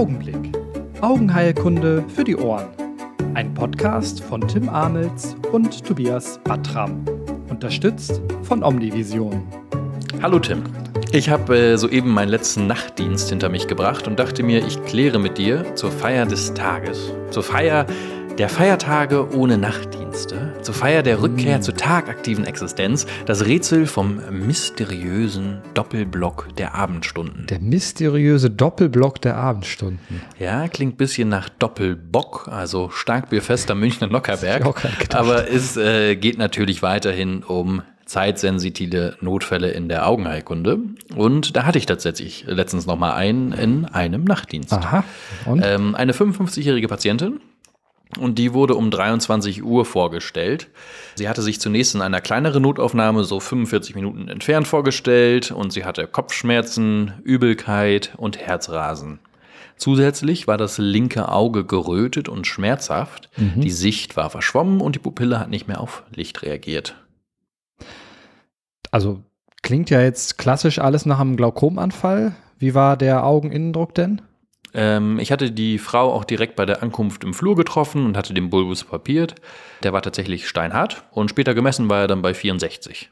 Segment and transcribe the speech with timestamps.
[0.00, 0.56] Augenblick.
[1.02, 2.68] Augenheilkunde für die Ohren.
[3.34, 7.04] Ein Podcast von Tim Amels und Tobias Battram.
[7.50, 9.42] Unterstützt von Omnivision.
[10.22, 10.62] Hallo Tim.
[11.12, 15.18] Ich habe äh, soeben meinen letzten Nachtdienst hinter mich gebracht und dachte mir, ich kläre
[15.18, 17.84] mit dir zur Feier des Tages, zur Feier
[18.38, 21.62] der Feiertage ohne Nachtdienste, zur Feier der Rückkehr mm.
[21.90, 27.46] Tagaktiven Existenz, das Rätsel vom mysteriösen Doppelblock der Abendstunden.
[27.48, 30.22] Der mysteriöse Doppelblock der Abendstunden.
[30.38, 34.72] Ja, klingt ein bisschen nach Doppelbock, also Starkbierfester Münchner Lockerberg.
[35.12, 40.78] Aber es äh, geht natürlich weiterhin um zeitsensitive Notfälle in der Augenheilkunde.
[41.16, 44.72] Und da hatte ich tatsächlich letztens noch mal einen in einem Nachtdienst.
[44.74, 45.02] Aha.
[45.44, 45.60] Und?
[45.64, 47.40] Ähm, eine 55-jährige Patientin.
[48.18, 50.68] Und die wurde um 23 Uhr vorgestellt.
[51.14, 55.84] Sie hatte sich zunächst in einer kleineren Notaufnahme so 45 Minuten entfernt vorgestellt und sie
[55.84, 59.20] hatte Kopfschmerzen, Übelkeit und Herzrasen.
[59.76, 63.60] Zusätzlich war das linke Auge gerötet und schmerzhaft, mhm.
[63.60, 66.96] die Sicht war verschwommen und die Pupille hat nicht mehr auf Licht reagiert
[68.90, 69.22] also
[69.62, 72.34] klingt ja jetzt klassisch alles nach einem Glaukomanfall.
[72.58, 74.22] Wie war der Augeninnendruck denn?
[74.74, 78.34] Ähm, ich hatte die Frau auch direkt bei der Ankunft im Flur getroffen und hatte
[78.34, 79.34] den Bulbus papiert.
[79.82, 83.10] Der war tatsächlich steinhart und später gemessen war er dann bei 64.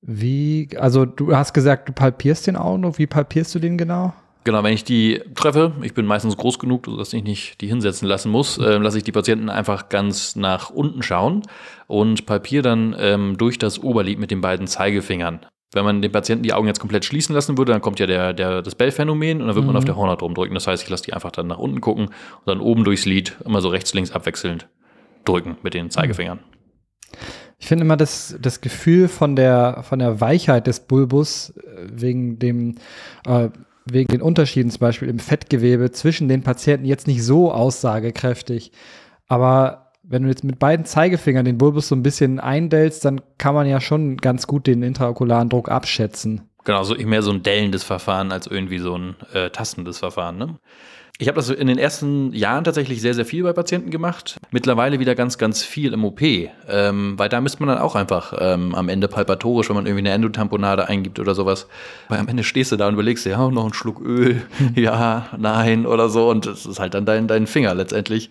[0.00, 2.98] Wie, also du hast gesagt, du palpierst den Augendruck.
[2.98, 4.12] Wie palpierst du den genau?
[4.44, 8.08] Genau, wenn ich die treffe, ich bin meistens groß genug, dass ich nicht die hinsetzen
[8.08, 11.42] lassen muss, äh, lasse ich die Patienten einfach ganz nach unten schauen
[11.86, 15.40] und palpiere dann ähm, durch das Oberlid mit den beiden Zeigefingern.
[15.72, 18.32] Wenn man den Patienten die Augen jetzt komplett schließen lassen würde, dann kommt ja der,
[18.32, 19.72] der, das Bell-Phänomen und dann wird mhm.
[19.72, 20.54] man auf der Hornhaut rumdrücken.
[20.54, 23.36] Das heißt, ich lasse die einfach dann nach unten gucken und dann oben durchs Lid
[23.44, 24.68] immer so rechts, links abwechselnd
[25.24, 26.40] drücken mit den Zeigefingern.
[27.58, 32.38] Ich finde immer das, das Gefühl von der, von der Weichheit des Bulbus äh, wegen
[32.38, 32.76] dem
[33.26, 33.50] äh,
[33.90, 38.72] wegen den Unterschieden zum Beispiel im Fettgewebe zwischen den Patienten jetzt nicht so aussagekräftig.
[39.26, 43.54] Aber wenn du jetzt mit beiden Zeigefingern den Bulbus so ein bisschen eindellst, dann kann
[43.54, 46.48] man ja schon ganz gut den intraokularen Druck abschätzen.
[46.64, 50.38] Genau, so mehr so ein dellendes Verfahren als irgendwie so ein äh, tastendes Verfahren.
[50.38, 50.58] Ne?
[51.20, 54.38] Ich habe das in den ersten Jahren tatsächlich sehr, sehr viel bei Patienten gemacht.
[54.52, 56.22] Mittlerweile wieder ganz, ganz viel im OP.
[56.22, 60.06] Ähm, weil da misst man dann auch einfach ähm, am Ende palpatorisch, wenn man irgendwie
[60.06, 61.66] eine Endotamponade eingibt oder sowas.
[62.08, 64.42] Weil am Ende stehst du da und überlegst dir, ja, noch ein Schluck Öl,
[64.76, 66.30] ja, nein oder so.
[66.30, 68.30] Und das ist halt dann dein, dein Finger letztendlich,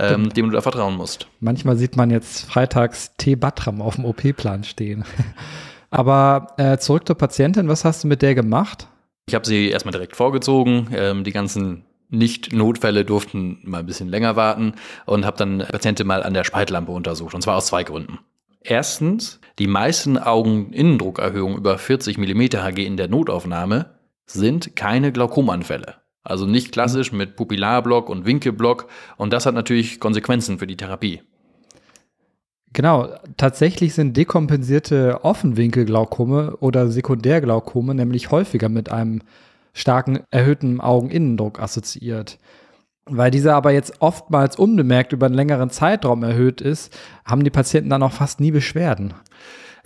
[0.00, 1.28] ähm, dem du da vertrauen musst.
[1.38, 5.04] Manchmal sieht man jetzt freitags T-Batram auf dem OP-Plan stehen.
[5.90, 8.88] Aber äh, zurück zur Patientin, was hast du mit der gemacht?
[9.28, 14.36] Ich habe sie erstmal direkt vorgezogen, ähm, die ganzen nicht-Notfälle durften mal ein bisschen länger
[14.36, 14.74] warten
[15.06, 17.34] und habe dann Patienten mal an der Spaltlampe untersucht.
[17.34, 18.18] Und zwar aus zwei Gründen.
[18.60, 23.90] Erstens, die meisten Augeninnendruckerhöhungen über 40 mm Hg in der Notaufnahme
[24.26, 25.96] sind keine Glaukomanfälle.
[26.22, 28.88] Also nicht klassisch mit Pupillarblock und Winkelblock.
[29.18, 31.20] Und das hat natürlich Konsequenzen für die Therapie.
[32.72, 39.20] Genau, tatsächlich sind dekompensierte Offenwinkelglaukome oder Sekundärglaukome nämlich häufiger mit einem
[39.74, 42.38] starken erhöhten Augeninnendruck assoziiert.
[43.04, 46.96] Weil dieser aber jetzt oftmals unbemerkt über einen längeren Zeitraum erhöht ist,
[47.26, 49.12] haben die Patienten dann auch fast nie Beschwerden.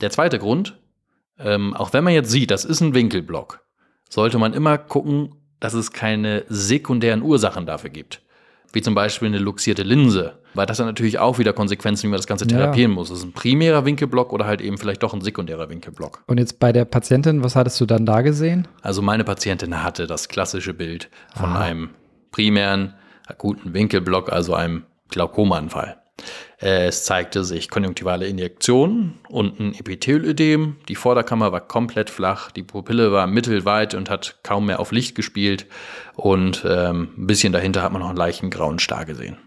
[0.01, 0.79] Der zweite Grund,
[1.41, 3.67] ähm, auch wenn man jetzt sieht, das ist ein Winkelblock,
[4.09, 8.23] sollte man immer gucken, dass es keine sekundären Ursachen dafür gibt
[8.73, 12.19] wie zum Beispiel eine luxierte Linse, weil das hat natürlich auch wieder Konsequenzen, wie man
[12.19, 12.95] das Ganze therapieren ja.
[12.97, 13.11] muss.
[13.11, 16.23] Ist es ein primärer Winkelblock oder halt eben vielleicht doch ein sekundärer Winkelblock?
[16.27, 18.69] Und jetzt bei der Patientin, was hattest du dann da gesehen?
[18.83, 21.61] Also meine Patientin hatte das klassische Bild von ah.
[21.61, 21.91] einem
[22.31, 22.95] primären
[23.27, 25.97] akuten Winkelblock, also einem Glaukomanfall.
[26.61, 30.77] Äh, es zeigte sich konjunktivale Injektionen und ein Epithelödem.
[30.89, 35.15] Die Vorderkammer war komplett flach, die Pupille war mittelweit und hat kaum mehr auf Licht
[35.15, 35.67] gespielt.
[36.15, 39.39] Und ähm, ein bisschen dahinter hat man noch einen leichten grauen Star gesehen.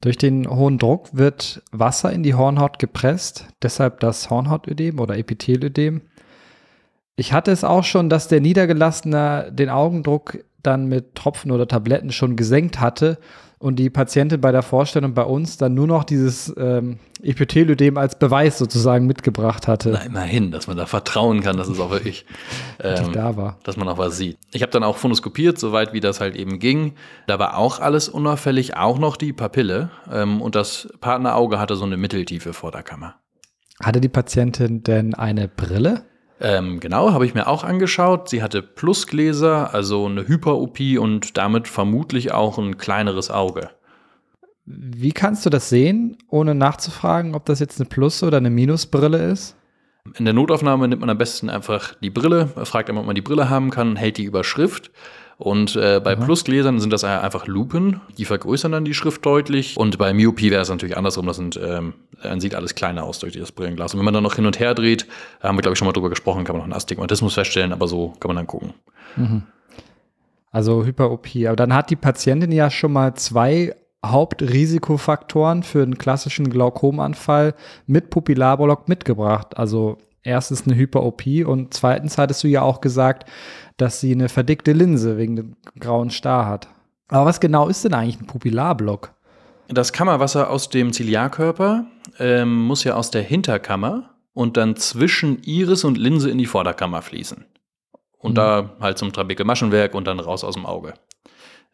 [0.00, 6.00] Durch den hohen Druck wird Wasser in die Hornhaut gepresst, deshalb das Hornhautödem oder Epithelödem.
[7.16, 12.12] Ich hatte es auch schon, dass der Niedergelassene den Augendruck dann mit Tropfen oder Tabletten
[12.12, 13.18] schon gesenkt hatte
[13.60, 18.18] und die Patientin bei der Vorstellung bei uns dann nur noch dieses ähm, Epithelödem als
[18.18, 19.90] Beweis sozusagen mitgebracht hatte.
[19.92, 22.24] Na, immerhin, dass man da vertrauen kann, dass es auch wirklich
[22.82, 23.58] ähm, da war.
[23.62, 24.38] Dass man auch was sieht.
[24.52, 26.94] Ich habe dann auch phonoskopiert, soweit wie das halt eben ging.
[27.26, 29.90] Da war auch alles unauffällig, auch noch die Papille.
[30.10, 33.16] Ähm, und das Partnerauge hatte so eine Mitteltiefe vor der Kammer.
[33.82, 36.04] Hatte die Patientin denn eine Brille?
[36.40, 38.30] Ähm, genau, habe ich mir auch angeschaut.
[38.30, 43.70] Sie hatte Plusgläser, also eine Hyper-OP und damit vermutlich auch ein kleineres Auge.
[44.64, 49.18] Wie kannst du das sehen, ohne nachzufragen, ob das jetzt eine Plus- oder eine Minusbrille
[49.30, 49.56] ist?
[50.16, 53.20] In der Notaufnahme nimmt man am besten einfach die Brille, fragt einmal, ob man die
[53.20, 54.90] Brille haben kann, hält die Überschrift
[55.40, 56.22] Und äh, bei Aha.
[56.22, 59.74] Plusgläsern sind das einfach Lupen, die vergrößern dann die Schrift deutlich.
[59.74, 63.20] Und bei Myopie wäre es natürlich andersrum, das sind, ähm, dann sieht alles kleiner aus
[63.20, 63.94] durch das Brillenglas.
[63.94, 65.06] Und wenn man dann noch hin und her dreht,
[65.42, 67.88] haben wir, glaube ich, schon mal drüber gesprochen, kann man noch einen Astigmatismus feststellen, aber
[67.88, 68.74] so kann man dann gucken.
[69.16, 69.42] Mhm.
[70.50, 71.48] Also Hyperopie.
[71.48, 77.54] Aber dann hat die Patientin ja schon mal zwei Hauptrisikofaktoren für einen klassischen Glaukomanfall
[77.86, 79.56] mit Pupillarblock mitgebracht.
[79.56, 83.28] Also erstens eine Hyperopie und zweitens hattest du ja auch gesagt,
[83.76, 86.68] dass sie eine verdickte Linse wegen dem grauen Star hat.
[87.08, 89.12] Aber was genau ist denn eigentlich ein Pupillarblock?
[89.68, 91.86] Das Kammerwasser aus dem Ziliarkörper
[92.18, 97.02] ähm, muss ja aus der Hinterkammer und dann zwischen Iris und Linse in die Vorderkammer
[97.02, 97.44] fließen.
[98.18, 98.36] Und Mhm.
[98.36, 100.94] da halt zum Trabekelmaschenwerk und dann raus aus dem Auge.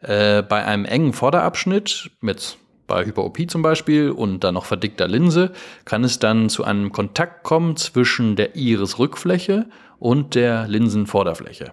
[0.00, 5.52] Äh, bei einem engen Vorderabschnitt, mit bei Hyperopie zum Beispiel und dann noch verdickter Linse,
[5.84, 9.66] kann es dann zu einem Kontakt kommen zwischen der Iris-Rückfläche
[9.98, 11.72] und der Linsenvorderfläche.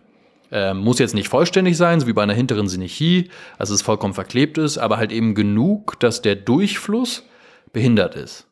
[0.51, 4.13] Ähm, muss jetzt nicht vollständig sein, so wie bei einer hinteren Synechi, also es vollkommen
[4.13, 7.23] verklebt ist, aber halt eben genug, dass der Durchfluss
[7.71, 8.47] behindert ist.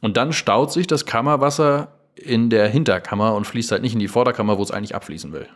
[0.00, 4.08] Und dann staut sich das Kammerwasser in der Hinterkammer und fließt halt nicht in die
[4.08, 5.48] Vorderkammer, wo es eigentlich abfließen will.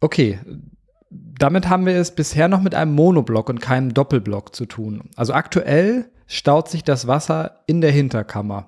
[0.00, 0.40] Okay,
[1.38, 5.10] damit haben wir es bisher noch mit einem Monoblock und keinem Doppelblock zu tun.
[5.16, 8.66] Also aktuell staut sich das Wasser in der Hinterkammer.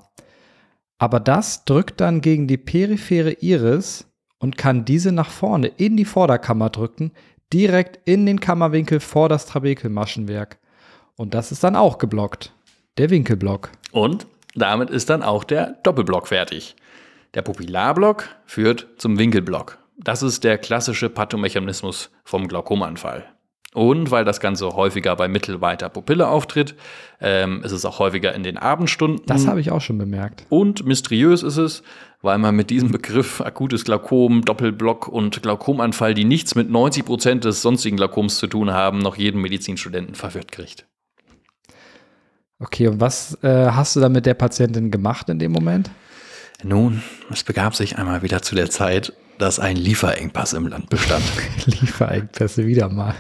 [0.99, 4.07] Aber das drückt dann gegen die periphere Iris
[4.39, 7.13] und kann diese nach vorne in die Vorderkammer drücken,
[7.53, 10.59] direkt in den Kammerwinkel vor das Trabekelmaschenwerk.
[11.17, 12.53] Und das ist dann auch geblockt.
[12.99, 13.71] Der Winkelblock.
[13.93, 16.77] Und damit ist dann auch der Doppelblock fertig.
[17.35, 19.79] Der Pupillarblock führt zum Winkelblock.
[19.97, 23.27] Das ist der klassische Pathomechanismus vom Glaukomanfall.
[23.75, 26.77] Und weil das Ganze häufiger bei mittelweiter Pupille auftritt,
[27.21, 29.27] ähm, ist es auch häufiger in den Abendstunden.
[29.27, 30.47] Das habe ich auch schon bemerkt.
[30.49, 31.83] Und mysteriös ist es,
[32.23, 37.45] weil man mit diesem Begriff akutes Glaukom, Doppelblock und Glaukomanfall, die nichts mit 90 Prozent
[37.45, 40.87] des sonstigen Glaukoms zu tun haben, noch jeden Medizinstudenten verwirrt kriegt.
[42.61, 45.91] Okay, und was äh, hast du da mit der Patientin gemacht in dem Moment?
[46.63, 51.25] Nun, es begab sich einmal wieder zu der Zeit, dass ein Lieferengpass im Land bestand.
[51.67, 53.15] Lieferengpässe wieder mal.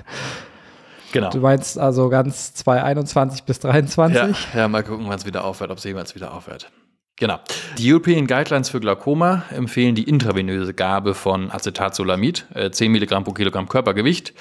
[1.13, 1.31] Genau.
[1.31, 4.55] Du meinst also ganz 2021 bis 2023?
[4.55, 6.71] Ja, ja, mal gucken, wann es wieder aufhört, ob es jemals wieder aufhört.
[7.17, 7.39] Genau.
[7.79, 13.33] Die European Guidelines für Glaukoma empfehlen die intravenöse Gabe von Acetazolamid, äh, 10 Milligramm pro
[13.33, 14.35] Kilogramm Körpergewicht.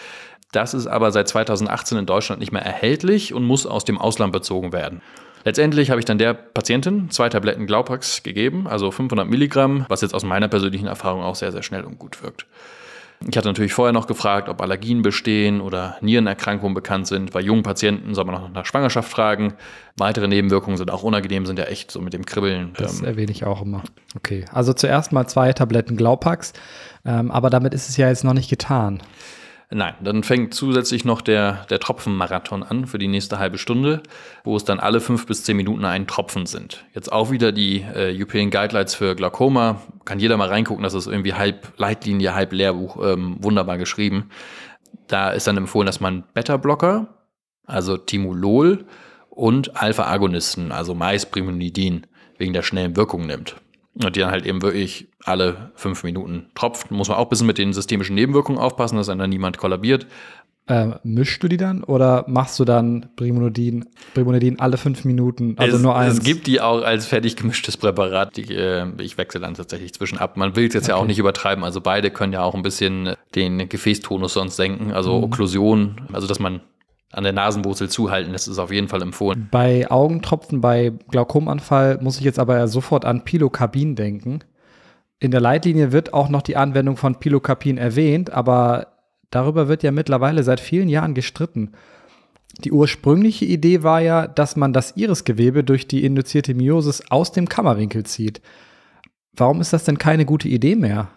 [0.52, 4.34] Das ist aber seit 2018 in Deutschland nicht mehr erhältlich und muss aus dem Ausland
[4.34, 5.02] bezogen werden.
[5.46, 10.14] Letztendlich habe ich dann der Patientin zwei Tabletten Glaupax gegeben, also 500 Milligramm, was jetzt
[10.14, 12.46] aus meiner persönlichen Erfahrung auch sehr, sehr schnell und gut wirkt.
[13.28, 17.32] Ich hatte natürlich vorher noch gefragt, ob Allergien bestehen oder Nierenerkrankungen bekannt sind.
[17.32, 19.54] Bei jungen Patienten soll man noch nach Schwangerschaft fragen.
[19.96, 22.74] Weitere Nebenwirkungen sind auch unangenehm, sind ja echt so mit dem Kribbeln.
[22.78, 23.84] Das ähm, erwähne ich auch immer.
[24.16, 26.54] Okay, also zuerst mal zwei Tabletten Glaupax,
[27.06, 29.02] ähm, aber damit ist es ja jetzt noch nicht getan.
[29.70, 34.04] Nein, dann fängt zusätzlich noch der, der Tropfenmarathon an für die nächste halbe Stunde,
[34.44, 36.86] wo es dann alle fünf bis zehn Minuten ein Tropfen sind.
[36.94, 39.82] Jetzt auch wieder die äh, European Guidelines für Glaukoma.
[40.06, 44.30] Kann jeder mal reingucken, das ist irgendwie halb Leitlinie, halb Lehrbuch, ähm, wunderbar geschrieben.
[45.08, 47.08] Da ist dann empfohlen, dass man Beta-Blocker,
[47.66, 48.86] also Timolol
[49.30, 52.06] und Alpha-Agonisten, also meist Primonidin,
[52.38, 53.56] wegen der schnellen Wirkung nimmt.
[53.96, 56.90] Und die dann halt eben wirklich alle fünf Minuten tropft.
[56.90, 60.08] Muss man auch ein bisschen mit den systemischen Nebenwirkungen aufpassen, dass dann niemand kollabiert.
[60.66, 65.76] Ähm, mischst du die dann oder machst du dann Brimonidin, Brimonidin alle fünf Minuten, also
[65.76, 66.20] es, nur eins?
[66.20, 68.38] Es gibt die auch als fertig gemischtes Präparat.
[68.38, 70.38] Die, äh, ich wechsle dann tatsächlich zwischen ab.
[70.38, 71.08] Man will es jetzt ja auch Okay.
[71.10, 71.66] nicht übertreiben.
[71.66, 74.94] Also beide können ja auch ein bisschen den Gefäßtonus sonst senken.
[74.94, 75.24] Also Mhm.
[75.26, 76.62] Okklusion, also dass man
[77.14, 79.48] an der Nasenwurzel zuhalten, das ist auf jeden Fall empfohlen.
[79.52, 84.40] Bei Augentropfen, bei Glaukomanfall muss ich jetzt aber sofort an Pilokabin denken.
[85.20, 88.88] In der Leitlinie wird auch noch die Anwendung von Pilokabin erwähnt, aber
[89.30, 91.74] darüber wird ja mittlerweile seit vielen Jahren gestritten.
[92.60, 97.48] Die ursprüngliche Idee war ja, dass man das Irisgewebe durch die induzierte Myosis aus dem
[97.48, 98.42] Kammerwinkel zieht.
[99.36, 101.10] Warum ist das denn keine gute Idee mehr?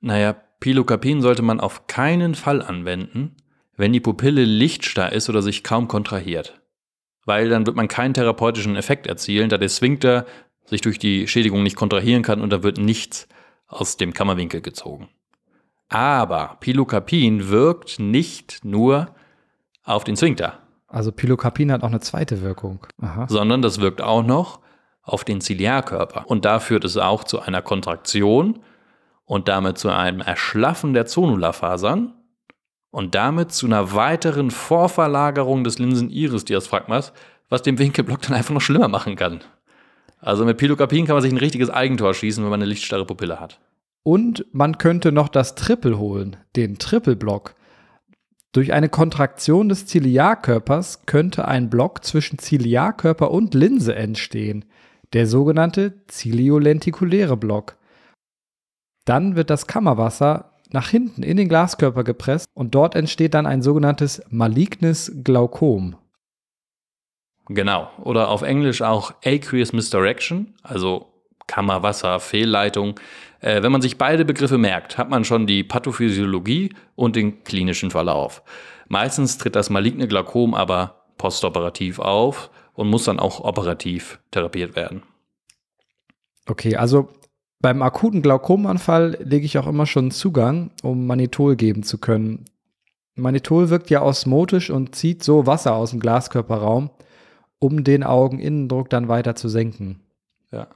[0.00, 3.36] Naja, Pilocarpin sollte man auf keinen Fall anwenden,
[3.80, 6.60] wenn die Pupille lichtstarr ist oder sich kaum kontrahiert.
[7.24, 10.26] Weil dann wird man keinen therapeutischen Effekt erzielen, da der Sphinkter
[10.66, 13.26] sich durch die Schädigung nicht kontrahieren kann und da wird nichts
[13.66, 15.08] aus dem Kammerwinkel gezogen.
[15.88, 19.08] Aber Pilocarpin wirkt nicht nur
[19.82, 22.86] auf den Sphinkter, Also Pilokapin hat auch eine zweite Wirkung.
[23.00, 23.26] Aha.
[23.28, 24.60] sondern das wirkt auch noch
[25.02, 26.24] auf den Ziliarkörper.
[26.28, 28.60] Und da führt es auch zu einer Kontraktion
[29.24, 32.12] und damit zu einem Erschlaffen der Zonulafasern
[32.90, 37.12] und damit zu einer weiteren Vorverlagerung des Linsen-Iris-Diaphragmas,
[37.48, 39.40] was den Winkelblock dann einfach noch schlimmer machen kann.
[40.20, 43.40] Also mit Pilocarpin kann man sich ein richtiges Eigentor schießen, wenn man eine lichtstarre Pupille
[43.40, 43.60] hat.
[44.02, 47.54] Und man könnte noch das Triple holen, den Triple-Block.
[48.52, 54.64] Durch eine Kontraktion des Ziliarkörpers könnte ein Block zwischen Ziliarkörper und Linse entstehen,
[55.12, 57.76] der sogenannte ziliolentikuläre Block.
[59.04, 63.62] Dann wird das Kammerwasser nach hinten in den Glaskörper gepresst und dort entsteht dann ein
[63.62, 65.96] sogenanntes malignes Glaukom.
[67.48, 67.90] Genau.
[68.02, 71.06] Oder auf Englisch auch Aqueous Misdirection, also
[71.48, 73.00] Kammerwasser, Fehlleitung.
[73.40, 77.90] Äh, wenn man sich beide Begriffe merkt, hat man schon die Pathophysiologie und den klinischen
[77.90, 78.42] Verlauf.
[78.86, 85.02] Meistens tritt das maligne Glaukom aber postoperativ auf und muss dann auch operativ therapiert werden.
[86.46, 87.08] Okay, also
[87.60, 92.46] beim akuten Glaukomanfall lege ich auch immer schon Zugang, um Manitol geben zu können.
[93.14, 96.90] Manitol wirkt ja osmotisch und zieht so Wasser aus dem Glaskörperraum,
[97.58, 100.00] um den Augeninnendruck dann weiter zu senken.
[100.50, 100.68] Ja.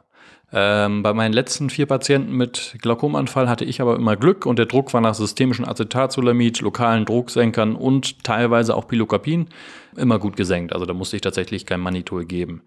[0.52, 4.66] Ähm, bei meinen letzten vier Patienten mit Glaukomanfall hatte ich aber immer Glück und der
[4.66, 9.48] Druck war nach systemischen Acetazolamid, lokalen Drucksenkern und teilweise auch Pilocarpin
[9.96, 10.72] immer gut gesenkt.
[10.72, 12.62] Also da musste ich tatsächlich kein Manitol geben.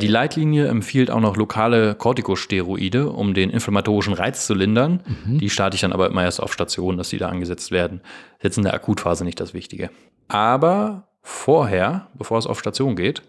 [0.00, 5.02] Die Leitlinie empfiehlt auch noch lokale Corticosteroide, um den inflammatorischen Reiz zu lindern.
[5.24, 5.38] Mhm.
[5.38, 8.00] Die starte ich dann aber immer erst auf Station, dass die da angesetzt werden.
[8.42, 9.90] Jetzt in der Akutphase nicht das Wichtige.
[10.26, 13.22] Aber vorher, bevor es auf Station geht,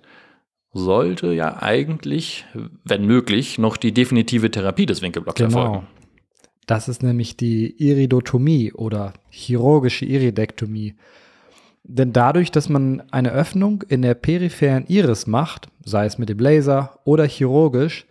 [0.74, 2.45] sollte ja eigentlich,
[2.84, 5.57] wenn möglich, noch die definitive Therapie des Winkelblocks genau.
[5.57, 5.88] erfolgen.
[6.65, 10.95] Das ist nämlich die Iridotomie oder chirurgische Iridektomie.
[11.88, 16.39] Denn dadurch, dass man eine Öffnung in der peripheren Iris macht, sei es mit dem
[16.39, 18.06] Laser oder chirurgisch,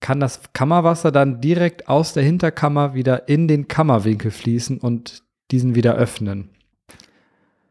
[0.00, 5.74] kann das Kammerwasser dann direkt aus der Hinterkammer wieder in den Kammerwinkel fließen und diesen
[5.76, 6.50] wieder öffnen.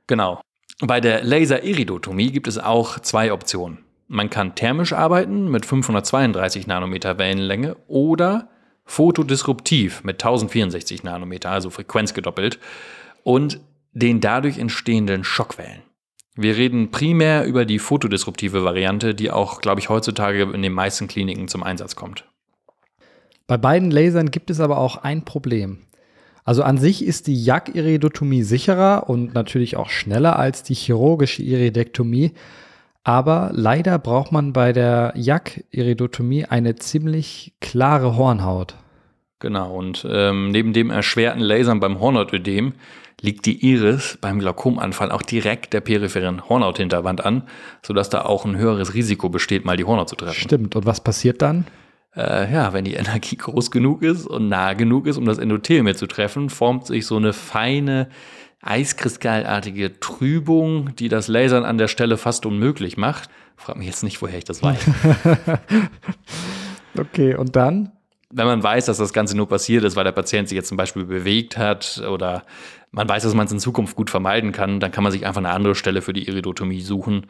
[0.07, 0.41] Genau.
[0.79, 3.79] Bei der Laser-Iridotomie gibt es auch zwei Optionen.
[4.07, 8.47] Man kann thermisch arbeiten mit 532 Nanometer Wellenlänge oder
[8.85, 12.57] fotodisruptiv mit 1064 Nanometer, also Frequenz gedoppelt.
[13.23, 13.59] Und
[13.93, 15.81] den dadurch entstehenden Schockwellen.
[16.35, 21.07] Wir reden primär über die fotodisruptive Variante, die auch, glaube ich, heutzutage in den meisten
[21.07, 22.25] Kliniken zum Einsatz kommt.
[23.45, 25.79] Bei beiden Lasern gibt es aber auch ein Problem.
[26.45, 32.31] Also an sich ist die JAK-Iridotomie sicherer und natürlich auch schneller als die chirurgische Iridektomie,
[33.03, 38.75] aber leider braucht man bei der JAK-Iridotomie eine ziemlich klare Hornhaut.
[39.39, 42.73] Genau, und ähm, neben dem erschwerten Lasern beim Hornhautödem
[43.21, 47.43] liegt die Iris beim Glaukomanfall auch direkt der peripheren Hornhauthinterwand an,
[47.85, 50.39] sodass da auch ein höheres Risiko besteht, mal die Hornhaut zu treffen.
[50.39, 50.75] Stimmt.
[50.75, 51.65] Und was passiert dann?
[52.15, 55.83] Äh, ja, wenn die Energie groß genug ist und nah genug ist, um das Endothel
[55.83, 58.09] mitzutreffen, formt sich so eine feine,
[58.61, 63.29] eiskristallartige Trübung, die das Lasern an der Stelle fast unmöglich macht.
[63.55, 64.79] Frag mich jetzt nicht, woher ich das weiß.
[66.97, 67.91] okay, und dann?
[68.31, 70.77] Wenn man weiß, dass das Ganze nur passiert ist, weil der Patient sich jetzt zum
[70.77, 72.43] Beispiel bewegt hat oder
[72.91, 75.41] man weiß, dass man es in Zukunft gut vermeiden kann, dann kann man sich einfach
[75.41, 77.27] eine andere Stelle für die Iridotomie suchen.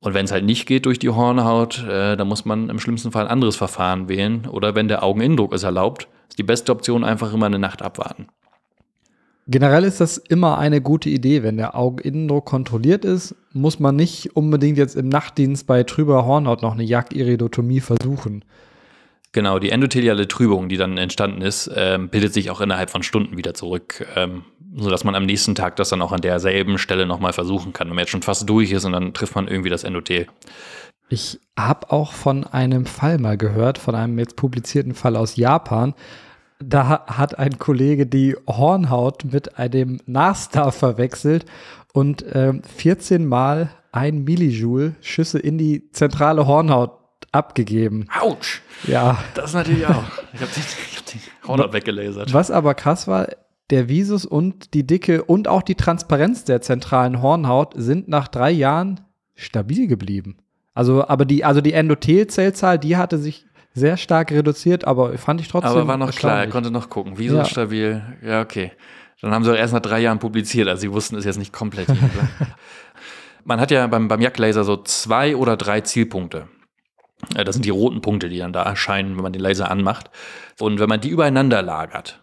[0.00, 3.12] Und wenn es halt nicht geht durch die Hornhaut, äh, dann muss man im schlimmsten
[3.12, 4.48] Fall ein anderes Verfahren wählen.
[4.48, 8.26] Oder wenn der Augeninnendruck es erlaubt, ist die beste Option einfach immer eine Nacht abwarten.
[9.48, 11.42] Generell ist das immer eine gute Idee.
[11.42, 16.62] Wenn der Augeninnendruck kontrolliert ist, muss man nicht unbedingt jetzt im Nachtdienst bei trüber Hornhaut
[16.62, 18.44] noch eine Jagdiridotomie versuchen.
[19.32, 23.38] Genau, die endotheliale Trübung, die dann entstanden ist, ähm, bildet sich auch innerhalb von Stunden
[23.38, 24.44] wieder zurück, ähm,
[24.76, 27.88] sodass man am nächsten Tag das dann auch an derselben Stelle nochmal versuchen kann.
[27.88, 30.26] Wenn man jetzt schon fast durch ist und dann trifft man irgendwie das Endothel.
[31.08, 35.94] Ich habe auch von einem Fall mal gehört, von einem jetzt publizierten Fall aus Japan.
[36.58, 41.46] Da hat ein Kollege die Hornhaut mit einem Nastar verwechselt
[41.94, 47.01] und äh, 14 Mal ein Millijoule Schüsse in die zentrale Hornhaut
[47.32, 48.08] abgegeben.
[48.20, 48.60] Autsch!
[48.86, 49.22] Ja.
[49.34, 50.04] Das ist natürlich auch.
[50.32, 52.32] Ich habe den, hab den Hornhaut weggelasert.
[52.32, 53.28] Was aber krass war,
[53.70, 58.50] der Visus und die Dicke und auch die Transparenz der zentralen Hornhaut sind nach drei
[58.50, 59.00] Jahren
[59.34, 60.36] stabil geblieben.
[60.74, 65.48] Also, aber die, also die Endothelzellzahl, die hatte sich sehr stark reduziert, aber fand ich
[65.48, 65.70] trotzdem.
[65.70, 67.18] Aber war noch klar, er konnte noch gucken.
[67.18, 67.44] Visus ja.
[67.46, 68.72] stabil, ja, okay.
[69.22, 71.52] Dann haben sie auch erst nach drei Jahren publiziert, also sie wussten es jetzt nicht
[71.52, 71.86] komplett.
[73.44, 76.48] Man hat ja beim, beim Jagdlaser so zwei oder drei Zielpunkte.
[77.34, 80.10] Äh, das sind die roten Punkte, die dann da erscheinen, wenn man den Laser anmacht.
[80.58, 82.20] Und wenn man die übereinander lagert,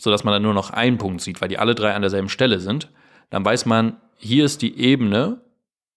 [0.00, 2.60] sodass man dann nur noch einen Punkt sieht, weil die alle drei an derselben Stelle
[2.60, 2.90] sind,
[3.30, 5.40] dann weiß man, hier ist die Ebene,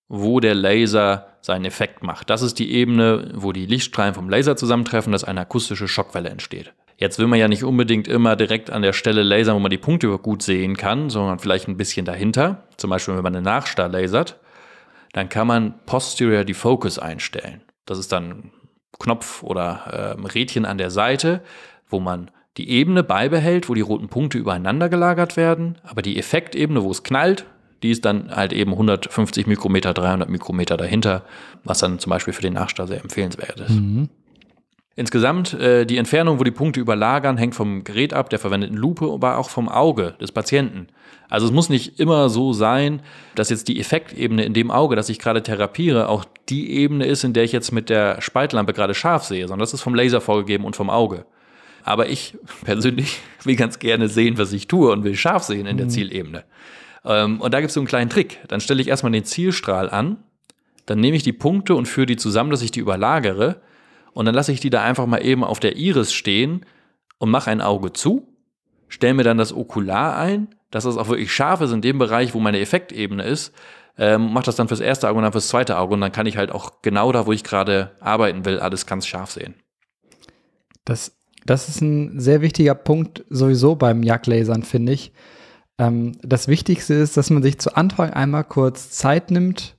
[0.07, 2.29] wo der Laser seinen Effekt macht.
[2.29, 6.73] Das ist die Ebene, wo die Lichtstrahlen vom Laser zusammentreffen, dass eine akustische Schockwelle entsteht.
[6.97, 9.79] Jetzt will man ja nicht unbedingt immer direkt an der Stelle lasern, wo man die
[9.79, 12.63] Punkte gut sehen kann, sondern vielleicht ein bisschen dahinter.
[12.77, 14.39] Zum Beispiel, wenn man eine Nachstar lasert,
[15.13, 17.61] dann kann man Posterior Defocus einstellen.
[17.85, 18.51] Das ist dann
[18.99, 21.41] Knopf oder äh, Rädchen an der Seite,
[21.89, 26.83] wo man die Ebene beibehält, wo die roten Punkte übereinander gelagert werden, aber die Effektebene,
[26.83, 27.45] wo es knallt,
[27.83, 31.23] Die ist dann halt eben 150 Mikrometer, 300 Mikrometer dahinter,
[31.63, 33.71] was dann zum Beispiel für den Nachstar sehr empfehlenswert ist.
[33.71, 34.09] Mhm.
[34.95, 39.09] Insgesamt, äh, die Entfernung, wo die Punkte überlagern, hängt vom Gerät ab, der verwendeten Lupe,
[39.11, 40.87] aber auch vom Auge des Patienten.
[41.29, 43.01] Also es muss nicht immer so sein,
[43.35, 47.23] dass jetzt die Effektebene in dem Auge, das ich gerade therapiere, auch die Ebene ist,
[47.23, 50.19] in der ich jetzt mit der Spaltlampe gerade scharf sehe, sondern das ist vom Laser
[50.19, 51.25] vorgegeben und vom Auge.
[51.83, 55.77] Aber ich persönlich will ganz gerne sehen, was ich tue und will scharf sehen in
[55.77, 55.91] der mhm.
[55.91, 56.43] Zielebene.
[57.05, 58.39] Ähm, und da gibt es so einen kleinen Trick.
[58.49, 60.17] Dann stelle ich erstmal den Zielstrahl an,
[60.85, 63.61] dann nehme ich die Punkte und führe die zusammen, dass ich die überlagere
[64.13, 66.65] und dann lasse ich die da einfach mal eben auf der Iris stehen
[67.17, 68.27] und mache ein Auge zu,
[68.87, 72.33] stelle mir dann das Okular ein, dass es auch wirklich scharf ist in dem Bereich,
[72.33, 73.53] wo meine Effektebene ist,
[73.97, 76.25] ähm, mache das dann fürs erste Auge und dann fürs zweite Auge und dann kann
[76.25, 79.55] ich halt auch genau da, wo ich gerade arbeiten will, alles ganz scharf sehen.
[80.85, 85.11] Das, das ist ein sehr wichtiger Punkt sowieso beim Jagdlasern, finde ich.
[85.77, 89.77] Ähm, das Wichtigste ist, dass man sich zu Anfang einmal kurz Zeit nimmt,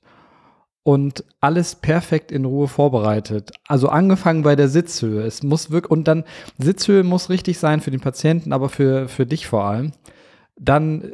[0.85, 3.53] und alles perfekt in Ruhe vorbereitet.
[3.69, 5.23] Also angefangen bei der Sitzhöhe.
[5.23, 6.25] Es muss wirklich, und dann
[6.59, 9.93] Sitzhöhe muss richtig sein für den Patienten, aber für, für dich vor allem.
[10.57, 11.13] Dann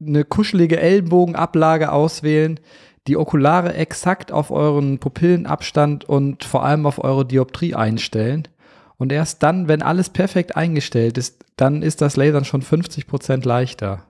[0.00, 2.60] eine kuschelige Ellenbogenablage auswählen,
[3.06, 8.48] die Okulare exakt auf euren Pupillenabstand und vor allem auf eure Dioptrie einstellen.
[8.98, 13.44] Und erst dann, wenn alles perfekt eingestellt ist, dann ist das Lasern schon 50 Prozent
[13.44, 14.02] leichter.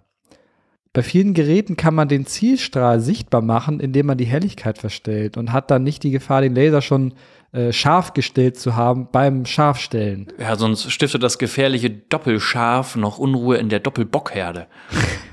[0.97, 5.53] Bei vielen Geräten kann man den Zielstrahl sichtbar machen, indem man die Helligkeit verstellt und
[5.53, 7.12] hat dann nicht die Gefahr, den Laser schon
[7.53, 10.29] äh, scharf gestellt zu haben beim Scharfstellen.
[10.38, 14.69] Ja, sonst stiftet das gefährliche Doppelscharf noch Unruhe in der Doppelbockherde.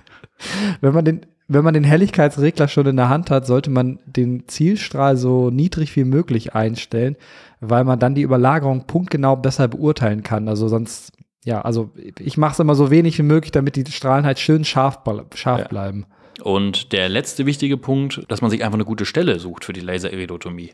[0.81, 4.49] wenn man den wenn man den Helligkeitsregler schon in der Hand hat, sollte man den
[4.49, 7.15] Zielstrahl so niedrig wie möglich einstellen,
[7.61, 10.49] weil man dann die Überlagerung punktgenau besser beurteilen kann.
[10.49, 14.25] Also sonst ja, also ich mache es immer so wenig wie möglich, damit die Strahlen
[14.25, 14.99] halt schön scharf,
[15.35, 15.67] scharf ja.
[15.67, 16.05] bleiben.
[16.41, 19.81] Und der letzte wichtige Punkt, dass man sich einfach eine gute Stelle sucht für die
[19.81, 20.71] Laseriridotomie.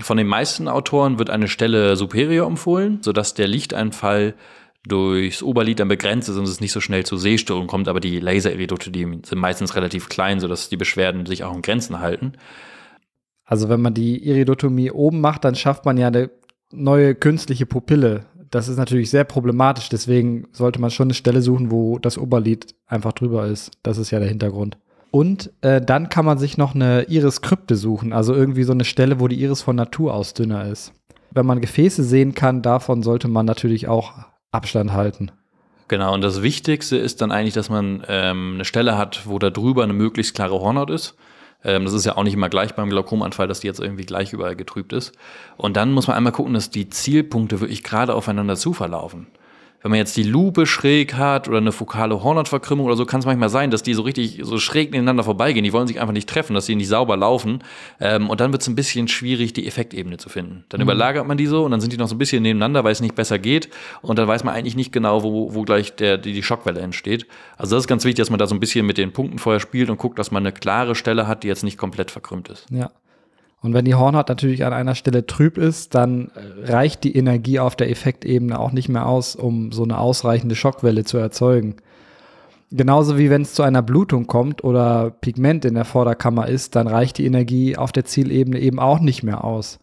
[0.00, 4.34] Von den meisten Autoren wird eine Stelle superior empfohlen, sodass der Lichteinfall
[4.86, 8.20] durchs Oberlid dann begrenzt ist und es nicht so schnell zu Sehstörungen kommt, aber die
[8.20, 12.32] Laseriridotomie sind meistens relativ klein, sodass die Beschwerden sich auch in Grenzen halten.
[13.44, 16.30] Also wenn man die Iridotomie oben macht, dann schafft man ja eine
[16.70, 19.88] neue künstliche Pupille das ist natürlich sehr problematisch.
[19.88, 23.72] Deswegen sollte man schon eine Stelle suchen, wo das Oberlid einfach drüber ist.
[23.82, 24.76] Das ist ja der Hintergrund.
[25.10, 29.20] Und äh, dann kann man sich noch eine Iris-Krypte suchen, also irgendwie so eine Stelle,
[29.20, 30.92] wo die Iris von Natur aus dünner ist.
[31.30, 34.12] Wenn man Gefäße sehen kann, davon sollte man natürlich auch
[34.50, 35.30] Abstand halten.
[35.88, 39.48] Genau, und das Wichtigste ist dann eigentlich, dass man ähm, eine Stelle hat, wo da
[39.48, 41.16] drüber eine möglichst klare Hornhaut ist.
[41.64, 44.32] Ähm, das ist ja auch nicht immer gleich beim Glaukomanfall, dass die jetzt irgendwie gleich
[44.32, 45.12] überall getrübt ist.
[45.56, 49.26] Und dann muss man einmal gucken, dass die Zielpunkte wirklich gerade aufeinander zuverlaufen
[49.82, 53.26] wenn man jetzt die Lupe schräg hat oder eine fokale Hornhautverkrümmung oder so, kann es
[53.26, 55.62] manchmal sein, dass die so richtig so schräg ineinander vorbeigehen.
[55.62, 57.62] Die wollen sich einfach nicht treffen, dass sie nicht sauber laufen.
[58.00, 60.64] Ähm, und dann wird es ein bisschen schwierig, die Effektebene zu finden.
[60.68, 60.86] Dann mhm.
[60.86, 63.00] überlagert man die so und dann sind die noch so ein bisschen nebeneinander, weil es
[63.00, 63.68] nicht besser geht.
[64.02, 67.26] Und dann weiß man eigentlich nicht genau, wo, wo gleich der, die, die Schockwelle entsteht.
[67.56, 69.60] Also das ist ganz wichtig, dass man da so ein bisschen mit den Punkten vorher
[69.60, 72.66] spielt und guckt, dass man eine klare Stelle hat, die jetzt nicht komplett verkrümmt ist.
[72.70, 72.90] Ja.
[73.60, 76.30] Und wenn die Hornhaut natürlich an einer Stelle trüb ist, dann
[76.62, 81.04] reicht die Energie auf der Effektebene auch nicht mehr aus, um so eine ausreichende Schockwelle
[81.04, 81.76] zu erzeugen.
[82.70, 86.86] Genauso wie wenn es zu einer Blutung kommt oder Pigment in der Vorderkammer ist, dann
[86.86, 89.80] reicht die Energie auf der Zielebene eben auch nicht mehr aus.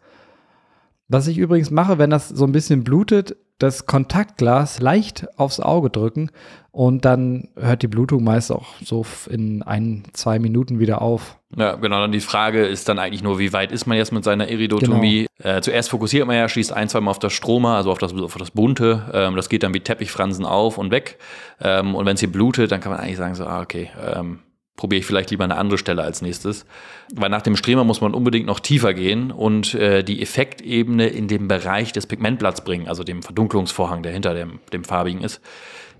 [1.07, 5.89] Was ich übrigens mache, wenn das so ein bisschen blutet, das Kontaktglas leicht aufs Auge
[5.89, 6.29] drücken
[6.71, 11.39] und dann hört die Blutung meist auch so in ein, zwei Minuten wieder auf.
[11.55, 12.01] Ja, genau.
[12.01, 15.27] Dann die Frage ist dann eigentlich nur, wie weit ist man jetzt mit seiner Iridotomie?
[15.37, 15.57] Genau.
[15.57, 18.13] Äh, zuerst fokussiert man ja, schließt ein, zwei Mal auf das Stroma, also auf das,
[18.13, 19.09] auf das Bunte.
[19.13, 21.17] Ähm, das geht dann wie Teppichfransen auf und weg.
[21.61, 24.39] Ähm, und wenn es hier blutet, dann kann man eigentlich sagen, so, ah, okay, ähm,
[24.75, 26.65] probiere ich vielleicht lieber eine andere Stelle als nächstes.
[27.13, 31.27] Weil nach dem Strema muss man unbedingt noch tiefer gehen und äh, die Effektebene in
[31.27, 35.41] den Bereich des Pigmentblatts bringen, also dem Verdunklungsvorhang, der hinter dem, dem farbigen ist.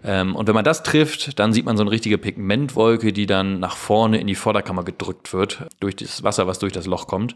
[0.04, 3.60] Ähm, und wenn man das trifft, dann sieht man so eine richtige Pigmentwolke, die dann
[3.60, 7.36] nach vorne in die Vorderkammer gedrückt wird, durch das Wasser, was durch das Loch kommt.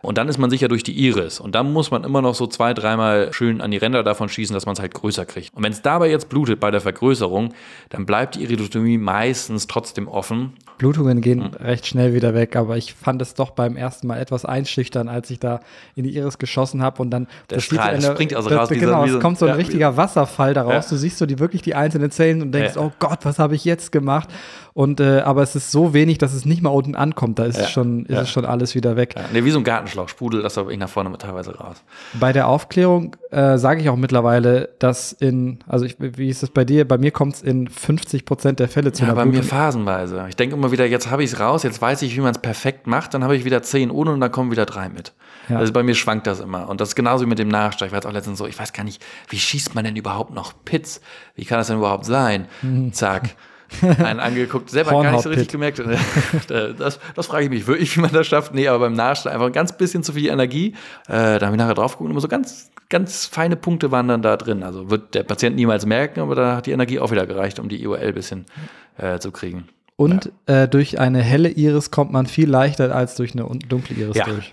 [0.00, 1.40] Und dann ist man sicher durch die Iris.
[1.40, 4.54] Und dann muss man immer noch so zwei, dreimal schön an die Ränder davon schießen,
[4.54, 5.54] dass man es halt größer kriegt.
[5.54, 7.52] Und wenn es dabei jetzt blutet bei der Vergrößerung,
[7.90, 10.52] dann bleibt die Iridotomie meistens trotzdem offen.
[10.78, 11.64] Blutungen gehen mhm.
[11.64, 15.28] recht schnell wieder weg, aber ich fand es doch beim ersten Mal etwas einschüchtern, als
[15.30, 15.60] ich da
[15.96, 18.68] in die Iris geschossen habe und dann der das Strahl eine, springt also das, raus.
[18.68, 20.84] Genau, es kommt so ein ja, richtiger Wasserfall daraus.
[20.84, 20.90] Ja.
[20.90, 22.82] Du siehst so die wirklich die einzelnen Zellen und denkst, ja.
[22.82, 24.28] oh Gott, was habe ich jetzt gemacht?
[24.78, 27.40] Und äh, aber es ist so wenig, dass es nicht mal unten ankommt.
[27.40, 28.20] Da ist Ja, es schon, ist ja.
[28.20, 29.12] es schon alles wieder weg.
[29.16, 31.82] Ja, nee, wie so ein Gartenschlauch sprudelt das aber ich nach vorne mit teilweise raus.
[32.20, 36.50] Bei der Aufklärung äh, sage ich auch mittlerweile, dass in, also ich, wie ist das
[36.50, 36.86] bei dir?
[36.86, 40.24] Bei mir kommt es in 50 Prozent der Fälle zu Ja, einer bei mir phasenweise.
[40.28, 42.38] Ich denke immer wieder, jetzt habe ich es raus, jetzt weiß ich, wie man es
[42.38, 45.12] perfekt macht, dann habe ich wieder zehn ohne und dann kommen wieder drei mit.
[45.48, 45.58] Ja.
[45.58, 46.68] Also bei mir schwankt das immer.
[46.68, 47.84] Und das ist genauso wie mit dem Nachstau.
[47.86, 50.32] Ich war jetzt auch letztens so, ich weiß gar nicht, wie schießt man denn überhaupt
[50.32, 51.00] noch Pits?
[51.34, 52.46] Wie kann das denn überhaupt sein?
[52.92, 53.30] Zack.
[53.82, 55.82] Einen angeguckt, selber gar nicht so richtig gemerkt.
[56.78, 58.54] Das, das frage ich mich wirklich, wie man das schafft.
[58.54, 60.74] Nee, aber beim Nachstau einfach ein ganz bisschen zu viel Energie.
[61.08, 64.22] Äh, da habe ich nachher drauf geguckt, immer so ganz, ganz feine Punkte waren dann
[64.22, 64.62] da drin.
[64.62, 67.68] Also wird der Patient niemals merken, aber da hat die Energie auch wieder gereicht, um
[67.68, 68.46] die IOL ein bisschen
[68.96, 69.68] äh, zu kriegen.
[69.96, 73.96] Und äh, durch eine helle Iris kommt man viel leichter als durch eine un- dunkle
[73.96, 74.24] Iris Ja.
[74.26, 74.52] durch.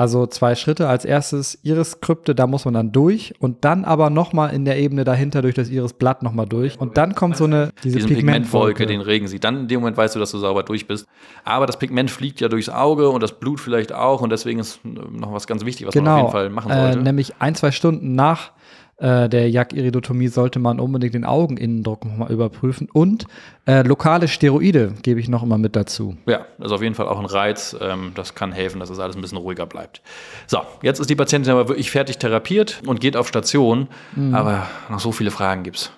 [0.00, 0.88] Also zwei Schritte.
[0.88, 5.04] Als erstes Iris-Krypte, da muss man dann durch und dann aber nochmal in der Ebene
[5.04, 6.80] dahinter durch das Irisblatt nochmal durch.
[6.80, 8.86] Und dann kommt so eine, diese Pigmentwolke, Pigmentwolke.
[8.86, 9.44] den Regen sieht.
[9.44, 11.06] Dann in dem Moment weißt du, dass du sauber durch bist.
[11.44, 14.22] Aber das Pigment fliegt ja durchs Auge und das Blut vielleicht auch.
[14.22, 16.16] Und deswegen ist äh, noch was ganz wichtig, was man auf genau.
[16.20, 16.98] jeden Fall machen Äh, sollte.
[17.00, 18.52] nämlich ein, zwei Stunden nach
[19.00, 22.88] äh, der Jagdiridotomie sollte man unbedingt den Augeninnendruck nochmal überprüfen.
[22.92, 23.26] Und
[23.66, 26.16] äh, lokale Steroide gebe ich noch immer mit dazu.
[26.26, 27.74] Ja, das ist auf jeden Fall auch ein Reiz.
[27.80, 30.02] Ähm, das kann helfen, dass das alles ein bisschen ruhiger bleibt.
[30.46, 33.88] So, jetzt ist die Patientin aber wirklich fertig therapiert und geht auf Station.
[34.14, 34.34] Mhm.
[34.34, 35.90] Aber noch so viele Fragen gibt's.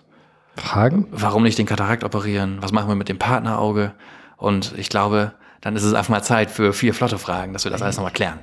[0.57, 1.07] Fragen?
[1.11, 2.59] Warum nicht den Katarakt operieren?
[2.61, 3.93] Was machen wir mit dem Partnerauge?
[4.37, 7.71] Und ich glaube, dann ist es einfach mal Zeit für vier flotte Fragen, dass wir
[7.73, 8.39] das alles nochmal klären.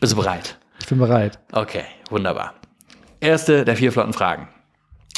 [0.00, 0.58] Bist du bereit?
[0.80, 1.38] Ich bin bereit.
[1.52, 2.54] Okay, wunderbar.
[3.24, 4.48] Erste der vier flotten Fragen.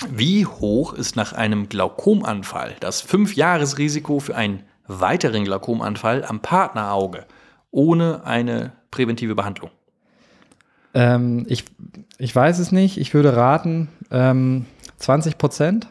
[0.09, 7.27] Wie hoch ist nach einem Glaukomanfall das Fünf-Jahres-Risiko für einen weiteren Glaukomanfall am Partnerauge
[7.73, 9.73] ohne eine präventive Behandlung?
[10.95, 11.65] Ähm, ich,
[12.19, 12.97] ich weiß es nicht.
[12.99, 14.67] Ich würde raten, ähm,
[14.99, 15.89] 20 Prozent?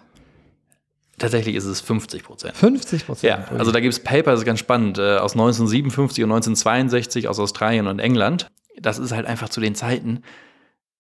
[1.18, 2.56] Tatsächlich ist es 50 Prozent.
[2.56, 3.30] 50 Prozent.
[3.30, 7.28] Ja, also da gibt es Paper, das ist ganz spannend, äh, aus 1957 und 1962
[7.28, 8.48] aus Australien und England.
[8.80, 10.24] Das ist halt einfach zu den Zeiten,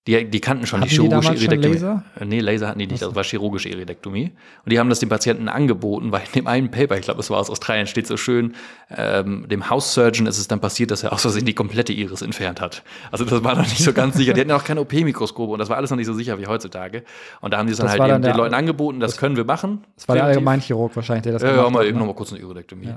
[0.08, 1.74] die, die kannten schon Hatten die die chirurgische schon Iridektomie.
[1.74, 2.04] Laser?
[2.20, 4.32] Äh, Nee, Laser hatten die nicht, das war chirurgische Iridektomie.
[4.64, 7.30] Und die haben das den Patienten angeboten, weil in dem einen Paper, ich glaube, es
[7.32, 8.54] war aus Australien, steht so schön,
[8.96, 12.22] ähm, dem House Surgeon ist es dann passiert, dass er aus Versehen die komplette Iris
[12.22, 12.84] entfernt hat.
[13.12, 14.34] Also das war noch nicht so ganz sicher.
[14.34, 16.46] Die hatten ja auch keine OP-Mikroskope und das war alles noch nicht so sicher wie
[16.46, 17.04] heutzutage.
[17.42, 19.36] Und da haben die es dann Das halt eben der- den Leuten angeboten, das, können
[19.38, 19.84] wir machen.
[19.96, 20.26] Das war der.
[20.26, 22.00] Allgemeinchirurg wahrscheinlich, der das Ja, ja, gemacht mal hat, eben ne?
[22.02, 22.94] noch mal kurz eine Iridektomie.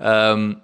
[0.00, 0.56] Ähm,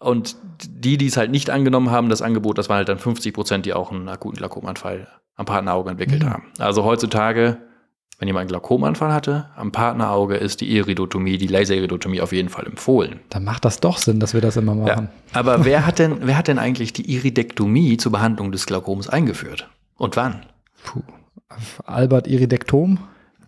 [0.00, 3.32] und die, die es halt nicht angenommen haben, das Angebot, das waren halt dann 50
[3.34, 6.30] Prozent, die auch einen akuten Glaukomanfall am Partnerauge entwickelt Mhm.
[6.30, 6.42] haben.
[6.58, 7.56] Also heutzutage,
[8.18, 12.66] wenn jemand einen Glaukomanfall hatte, am Partnerauge ist die Iridotomie, die Laseriridotomie auf jeden Fall
[12.66, 13.20] empfohlen.
[13.30, 14.94] Dann macht das doch Sinn, dass wir das immer Ja.
[14.96, 15.08] machen.
[15.32, 19.68] Aber wer hat denn, wer hat denn eigentlich die Iridektomie zur Behandlung des Glaukoms eingeführt?
[19.96, 20.44] Und wann?
[20.84, 21.02] Puh.
[21.86, 22.98] Albert Iridektom?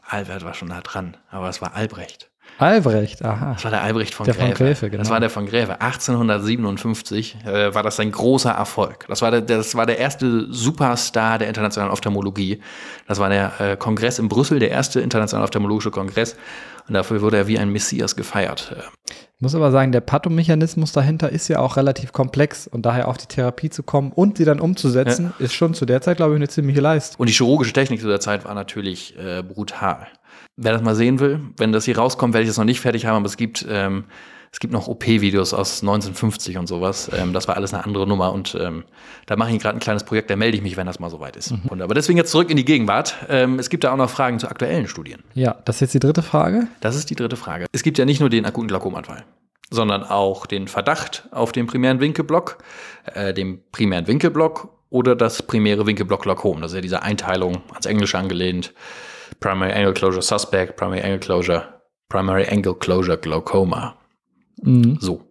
[0.09, 2.30] Albert war schon nah dran, aber es war Albrecht.
[2.59, 3.55] Albrecht, aha.
[3.55, 4.65] Das war der Albrecht von Der von Gräfe.
[4.65, 5.03] Gräfe, genau.
[5.03, 5.81] Das war der von Gräfe.
[5.81, 9.07] 1857 äh, war das sein großer Erfolg.
[9.09, 12.61] Das war der, das war der erste Superstar der internationalen Ophthalmologie.
[13.07, 16.37] Das war der äh, Kongress in Brüssel, der erste internationale ophthalmologische Kongress.
[16.87, 18.75] Und dafür wurde er wie ein Messias gefeiert.
[19.09, 23.17] Ich muss aber sagen, der Pathomechanismus dahinter ist ja auch relativ komplex und daher auf
[23.17, 26.37] die Therapie zu kommen und sie dann umzusetzen, ist schon zu der Zeit, glaube ich,
[26.37, 27.21] eine ziemliche Leistung.
[27.21, 30.09] Und die chirurgische Technik zu der Zeit war natürlich äh, brutal.
[30.62, 33.07] Wer das mal sehen will, wenn das hier rauskommt, werde ich das noch nicht fertig
[33.07, 34.05] haben, aber es gibt, ähm,
[34.53, 37.11] es gibt noch OP-Videos aus 1950 und sowas.
[37.16, 38.85] Ähm, das war alles eine andere Nummer und ähm,
[39.25, 41.37] da mache ich gerade ein kleines Projekt, da melde ich mich, wenn das mal soweit
[41.37, 41.55] ist.
[41.70, 43.16] Und, aber deswegen jetzt zurück in die Gegenwart.
[43.31, 45.23] Ähm, es gibt da auch noch Fragen zu aktuellen Studien.
[45.33, 46.68] Ja, das ist jetzt die dritte Frage.
[46.83, 47.64] Das ist die dritte Frage.
[47.73, 49.25] Es gibt ja nicht nur den akuten Glaukomanfall,
[49.70, 52.59] sondern auch den Verdacht auf den primären Winkelblock,
[53.14, 56.61] äh, den primären Winkelblock oder das primäre Winkelblock-Glaukom.
[56.61, 58.75] Das ist ja diese Einteilung ans Englische angelehnt.
[59.40, 63.96] Primary Angle Closure Suspect, Primary Angle Closure, Primary Angle Closure Glaucoma.
[64.62, 64.98] Mhm.
[65.00, 65.24] So.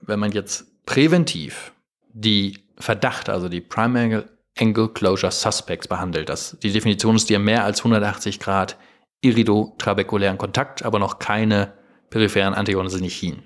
[0.00, 1.72] Wenn man jetzt präventiv
[2.12, 4.22] die Verdacht, also die Primary
[4.58, 8.76] Angle Closure Suspects behandelt, das, die Definition ist, die haben mehr als 180 Grad
[9.20, 11.74] iridotrabekulären Kontakt, aber noch keine
[12.08, 13.42] peripheren Antigonosinichin.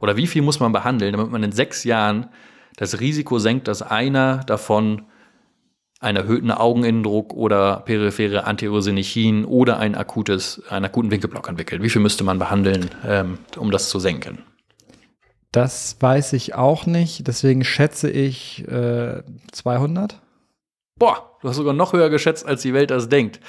[0.00, 2.28] Oder wie viel muss man behandeln, damit man in sechs Jahren
[2.76, 5.06] das Risiko senkt, dass einer davon
[6.04, 11.82] einen erhöhten Augeninnendruck oder periphere Antirosinechin oder ein akutes, einen akuten Winkelblock entwickelt.
[11.82, 14.38] Wie viel müsste man behandeln, ähm, um das zu senken?
[15.50, 20.20] Das weiß ich auch nicht, deswegen schätze ich äh, 200.
[20.98, 23.40] Boah, du hast sogar noch höher geschätzt, als die Welt das denkt.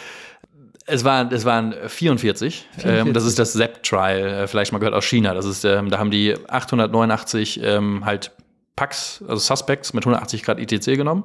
[0.87, 2.67] Es waren, es waren 44.
[2.77, 2.85] 44.
[2.85, 5.33] Ähm, das ist das ZEP-Trial, äh, vielleicht mal gehört aus China.
[5.33, 8.31] Das ist, ähm, da haben die 889 ähm, halt
[8.75, 11.23] Pax, also Suspects mit 180 Grad ITC genommen,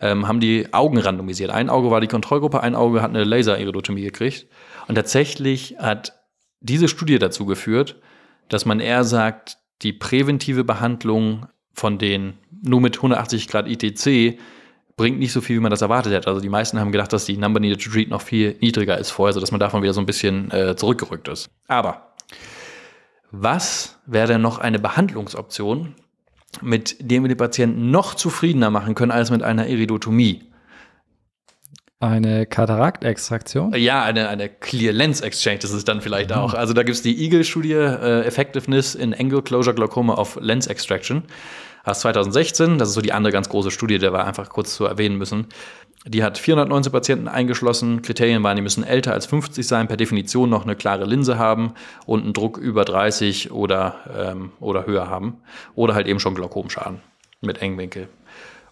[0.00, 1.50] ähm, haben die Augen randomisiert.
[1.50, 4.46] Ein Auge war die Kontrollgruppe, ein Auge hat eine Laser-Iridotomie gekriegt.
[4.86, 6.14] Und tatsächlich hat
[6.60, 7.96] diese Studie dazu geführt,
[8.48, 14.38] dass man eher sagt, die präventive Behandlung von den nur mit 180 Grad ITC
[14.96, 16.28] bringt nicht so viel, wie man das erwartet hätte.
[16.28, 19.10] Also die meisten haben gedacht, dass die Number Needed to Treat noch viel niedriger ist
[19.10, 21.50] vorher, sodass man davon wieder so ein bisschen äh, zurückgerückt ist.
[21.68, 22.14] Aber
[23.30, 25.94] was wäre denn noch eine Behandlungsoption,
[26.62, 30.44] mit dem wir die Patienten noch zufriedener machen können als mit einer Iridotomie?
[31.98, 33.72] Eine Kataraktextraktion?
[33.74, 36.52] Ja, eine, eine Clear Lens Exchange, das ist dann vielleicht auch.
[36.52, 41.22] Also da gibt es die Eagle-Studie äh, Effectiveness in Angle Closure Glaucoma of Lens Extraction
[41.84, 42.76] aus 2016.
[42.76, 45.46] Das ist so die andere ganz große Studie, der wir einfach kurz zu erwähnen müssen.
[46.08, 48.00] Die hat 419 Patienten eingeschlossen.
[48.00, 51.74] Kriterien waren, die müssen älter als 50 sein, per Definition noch eine klare Linse haben
[52.06, 55.38] und einen Druck über 30 oder, ähm, oder höher haben.
[55.74, 57.00] Oder halt eben schon Glaukomschaden
[57.40, 58.08] mit Engwinkel.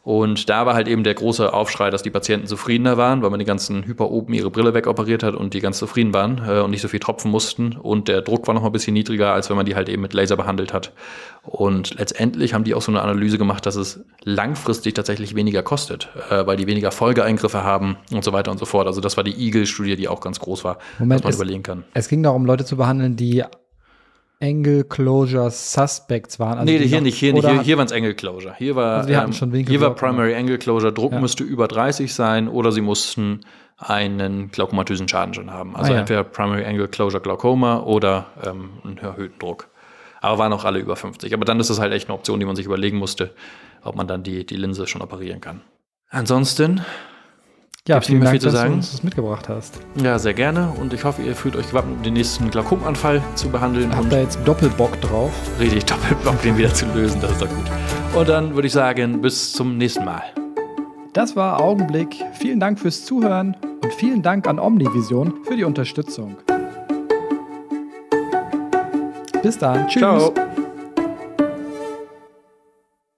[0.04, 3.38] Und da war halt eben der große Aufschrei, dass die Patienten zufriedener waren, weil man
[3.38, 6.82] die ganzen Hyperopen ihre Brille wegoperiert hat und die ganz zufrieden waren äh, und nicht
[6.82, 7.72] so viel tropfen mussten.
[7.72, 10.02] Und der Druck war noch mal ein bisschen niedriger, als wenn man die halt eben
[10.02, 10.92] mit Laser behandelt hat.
[11.42, 16.10] Und letztendlich haben die auch so eine Analyse gemacht, dass es langfristig tatsächlich weniger kostet,
[16.28, 18.86] äh, weil die weniger Folgeeingriffe haben und so weiter und so fort.
[18.86, 21.62] Also das war die Eagle-Studie, die auch ganz groß war, Moment, was man es, überlegen
[21.62, 21.84] kann.
[21.94, 23.42] Es ging darum, Leute zu behandeln, die
[24.44, 26.58] Angle Closure Suspects waren.
[26.58, 27.48] Also nee, hier noch, nicht, hier nicht.
[27.48, 28.54] Hier, hier waren es Angle Closure.
[28.58, 30.92] Hier war, also wir hatten schon hier war Primary Angle Closure.
[30.92, 31.20] Druck Ja.
[31.20, 33.40] müsste über 30 sein oder sie mussten
[33.78, 35.74] einen glaukomatösen Schaden schon haben.
[35.74, 36.00] Also Ah, ja.
[36.00, 39.68] entweder Primary Angle Closure Glaucoma oder ähm, einen erhöhten Druck.
[40.20, 41.32] Aber waren auch alle über 50.
[41.34, 43.34] Aber dann ist das halt echt eine Option, die man sich überlegen musste,
[43.82, 45.60] ob man dann die, die Linse schon operieren kann.
[46.10, 46.80] Ansonsten,
[47.86, 49.78] Ja, Gibt's vielen Dank, dass du uns das mitgebracht hast.
[50.02, 50.72] ja, sehr gerne.
[50.80, 53.94] Und ich hoffe, ihr fühlt euch gewappnet, um den nächsten Glaukomanfall zu behandeln.
[53.94, 55.30] Habt ihr jetzt Doppelbock drauf?
[55.60, 57.20] richtig Doppelblock den wieder zu lösen.
[57.20, 57.66] Das ist doch gut.
[58.14, 60.22] Und dann würde ich sagen, bis zum nächsten Mal.
[61.12, 62.16] Das war Augenblick.
[62.32, 66.38] Vielen Dank fürs Zuhören und vielen Dank an Omnivision für die Unterstützung.
[69.42, 69.88] Bis dann.
[69.88, 70.00] Tschüss.
[70.00, 70.32] Ciao.